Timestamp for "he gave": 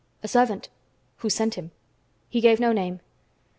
2.27-2.59